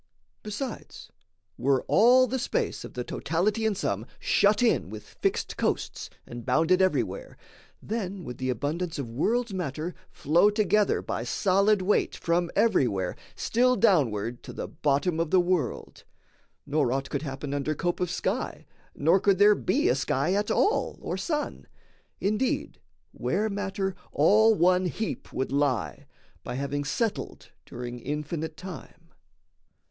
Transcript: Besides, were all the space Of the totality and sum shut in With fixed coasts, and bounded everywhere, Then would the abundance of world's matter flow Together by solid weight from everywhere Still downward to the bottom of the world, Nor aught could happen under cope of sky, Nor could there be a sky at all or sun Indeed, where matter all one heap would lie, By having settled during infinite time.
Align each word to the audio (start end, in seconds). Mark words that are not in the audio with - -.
Besides, 0.41 1.11
were 1.59 1.83
all 1.87 2.25
the 2.25 2.39
space 2.39 2.83
Of 2.83 2.95
the 2.95 3.03
totality 3.03 3.67
and 3.67 3.77
sum 3.77 4.07
shut 4.17 4.63
in 4.63 4.89
With 4.89 5.03
fixed 5.03 5.57
coasts, 5.57 6.09
and 6.25 6.43
bounded 6.43 6.81
everywhere, 6.81 7.37
Then 7.83 8.23
would 8.23 8.39
the 8.39 8.49
abundance 8.49 8.97
of 8.97 9.07
world's 9.11 9.53
matter 9.53 9.93
flow 10.09 10.49
Together 10.49 11.03
by 11.03 11.23
solid 11.23 11.83
weight 11.83 12.15
from 12.15 12.49
everywhere 12.55 13.15
Still 13.35 13.75
downward 13.75 14.41
to 14.41 14.51
the 14.53 14.67
bottom 14.67 15.19
of 15.19 15.29
the 15.29 15.39
world, 15.39 16.03
Nor 16.65 16.91
aught 16.91 17.11
could 17.11 17.21
happen 17.21 17.53
under 17.53 17.75
cope 17.75 17.99
of 17.99 18.09
sky, 18.09 18.65
Nor 18.95 19.19
could 19.19 19.37
there 19.37 19.53
be 19.53 19.87
a 19.87 19.93
sky 19.93 20.33
at 20.33 20.49
all 20.49 20.97
or 21.01 21.15
sun 21.15 21.67
Indeed, 22.19 22.79
where 23.11 23.51
matter 23.51 23.93
all 24.11 24.55
one 24.55 24.85
heap 24.87 25.31
would 25.31 25.51
lie, 25.51 26.07
By 26.43 26.55
having 26.55 26.85
settled 26.85 27.51
during 27.67 27.99
infinite 27.99 28.57
time. 28.57 29.11